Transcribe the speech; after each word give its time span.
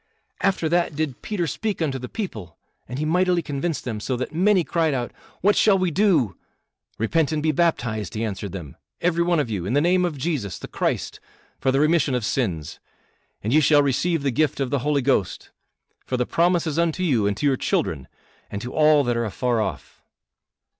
After 0.41 0.67
that 0.67 0.95
did 0.95 1.21
Peter 1.21 1.45
speak 1.45 1.79
unto 1.79 1.99
the 1.99 2.09
people, 2.09 2.57
and 2.89 2.97
he 2.97 3.05
mightily 3.05 3.43
convinced 3.43 3.83
them, 3.83 3.99
so 3.99 4.17
that 4.17 4.33
many 4.33 4.63
cried 4.63 4.95
out, 4.95 5.11
'What 5.41 5.55
shall 5.55 5.77
we 5.77 5.91
do?' 5.91 6.35
'Repent 6.97 7.31
and 7.31 7.43
be 7.43 7.51
baptized,' 7.51 8.15
he 8.15 8.23
answered 8.25 8.51
them, 8.51 8.77
'every 8.99 9.23
one 9.23 9.39
of 9.39 9.51
you, 9.51 9.63
in 9.67 9.73
the 9.73 9.79
name 9.79 10.03
of 10.03 10.17
Jesus, 10.17 10.57
the 10.57 10.67
Christ, 10.67 11.19
for 11.59 11.71
the 11.71 11.79
remission 11.79 12.15
of 12.15 12.25
sins, 12.25 12.79
and 13.43 13.53
ye 13.53 13.59
shall 13.59 13.83
receive 13.83 14.23
the 14.23 14.31
gift 14.31 14.59
of 14.59 14.71
the 14.71 14.79
Holy 14.79 15.03
Ghost. 15.03 15.51
For 16.07 16.17
the 16.17 16.25
promise 16.25 16.65
is 16.65 16.79
unto 16.79 17.03
you, 17.03 17.27
and 17.27 17.37
to 17.37 17.45
your 17.45 17.55
children, 17.55 18.07
and 18.49 18.59
to 18.63 18.73
all 18.73 19.03
that 19.03 19.15
are 19.15 19.25
afar 19.25 19.61
off." 19.61 20.01